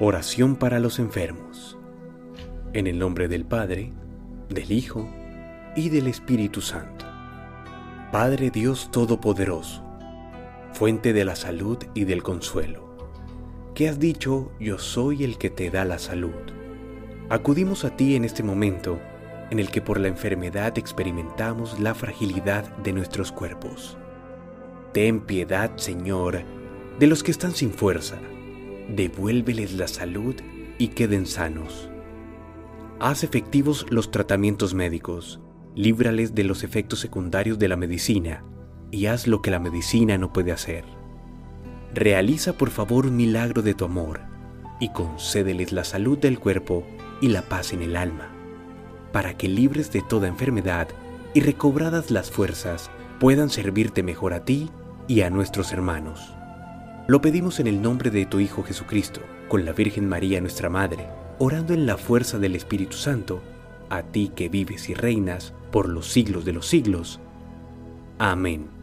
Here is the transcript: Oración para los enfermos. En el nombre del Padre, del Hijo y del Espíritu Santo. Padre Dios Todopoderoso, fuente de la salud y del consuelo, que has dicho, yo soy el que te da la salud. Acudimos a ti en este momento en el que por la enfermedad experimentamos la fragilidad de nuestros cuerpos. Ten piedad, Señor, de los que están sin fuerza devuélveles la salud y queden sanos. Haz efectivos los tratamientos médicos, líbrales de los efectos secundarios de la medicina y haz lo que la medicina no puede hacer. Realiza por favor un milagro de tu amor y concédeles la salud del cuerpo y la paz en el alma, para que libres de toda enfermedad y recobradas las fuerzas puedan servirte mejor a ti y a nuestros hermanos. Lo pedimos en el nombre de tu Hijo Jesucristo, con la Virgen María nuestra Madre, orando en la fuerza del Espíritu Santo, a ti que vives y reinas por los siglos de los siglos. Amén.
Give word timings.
Oración 0.00 0.54
para 0.54 0.78
los 0.78 1.00
enfermos. 1.00 1.76
En 2.72 2.86
el 2.86 3.00
nombre 3.00 3.26
del 3.26 3.44
Padre, 3.44 3.92
del 4.48 4.70
Hijo 4.70 5.08
y 5.74 5.88
del 5.88 6.06
Espíritu 6.06 6.60
Santo. 6.60 7.04
Padre 8.12 8.50
Dios 8.50 8.92
Todopoderoso, 8.92 9.82
fuente 10.72 11.12
de 11.12 11.24
la 11.24 11.34
salud 11.34 11.78
y 11.94 12.04
del 12.04 12.22
consuelo, 12.22 12.96
que 13.74 13.88
has 13.88 13.98
dicho, 13.98 14.52
yo 14.60 14.78
soy 14.78 15.24
el 15.24 15.36
que 15.36 15.50
te 15.50 15.68
da 15.68 15.84
la 15.84 15.98
salud. 15.98 16.30
Acudimos 17.28 17.84
a 17.84 17.96
ti 17.96 18.14
en 18.14 18.24
este 18.24 18.44
momento 18.44 19.00
en 19.50 19.58
el 19.58 19.68
que 19.68 19.82
por 19.82 19.98
la 19.98 20.06
enfermedad 20.06 20.78
experimentamos 20.78 21.80
la 21.80 21.96
fragilidad 21.96 22.68
de 22.76 22.92
nuestros 22.92 23.32
cuerpos. 23.32 23.98
Ten 24.92 25.22
piedad, 25.22 25.72
Señor, 25.74 26.44
de 27.00 27.06
los 27.08 27.24
que 27.24 27.32
están 27.32 27.50
sin 27.50 27.72
fuerza 27.72 28.20
devuélveles 28.88 29.74
la 29.74 29.88
salud 29.88 30.34
y 30.78 30.88
queden 30.88 31.26
sanos. 31.26 31.90
Haz 33.00 33.22
efectivos 33.22 33.86
los 33.90 34.10
tratamientos 34.10 34.74
médicos, 34.74 35.40
líbrales 35.74 36.34
de 36.34 36.44
los 36.44 36.64
efectos 36.64 36.98
secundarios 36.98 37.58
de 37.58 37.68
la 37.68 37.76
medicina 37.76 38.44
y 38.90 39.06
haz 39.06 39.26
lo 39.26 39.42
que 39.42 39.50
la 39.50 39.58
medicina 39.60 40.18
no 40.18 40.32
puede 40.32 40.52
hacer. 40.52 40.84
Realiza 41.94 42.54
por 42.54 42.70
favor 42.70 43.06
un 43.06 43.16
milagro 43.16 43.62
de 43.62 43.74
tu 43.74 43.84
amor 43.84 44.20
y 44.80 44.90
concédeles 44.92 45.72
la 45.72 45.84
salud 45.84 46.18
del 46.18 46.38
cuerpo 46.38 46.84
y 47.20 47.28
la 47.28 47.42
paz 47.42 47.72
en 47.72 47.82
el 47.82 47.96
alma, 47.96 48.32
para 49.12 49.36
que 49.36 49.48
libres 49.48 49.92
de 49.92 50.02
toda 50.02 50.28
enfermedad 50.28 50.88
y 51.34 51.40
recobradas 51.40 52.10
las 52.10 52.30
fuerzas 52.30 52.90
puedan 53.20 53.50
servirte 53.50 54.02
mejor 54.02 54.32
a 54.32 54.44
ti 54.44 54.70
y 55.08 55.22
a 55.22 55.30
nuestros 55.30 55.72
hermanos. 55.72 56.37
Lo 57.10 57.22
pedimos 57.22 57.58
en 57.58 57.66
el 57.68 57.80
nombre 57.80 58.10
de 58.10 58.26
tu 58.26 58.38
Hijo 58.38 58.62
Jesucristo, 58.62 59.22
con 59.48 59.64
la 59.64 59.72
Virgen 59.72 60.06
María 60.06 60.42
nuestra 60.42 60.68
Madre, 60.68 61.06
orando 61.38 61.72
en 61.72 61.86
la 61.86 61.96
fuerza 61.96 62.38
del 62.38 62.54
Espíritu 62.54 62.98
Santo, 62.98 63.40
a 63.88 64.02
ti 64.02 64.30
que 64.36 64.50
vives 64.50 64.90
y 64.90 64.94
reinas 64.94 65.54
por 65.72 65.88
los 65.88 66.12
siglos 66.12 66.44
de 66.44 66.52
los 66.52 66.66
siglos. 66.66 67.18
Amén. 68.18 68.77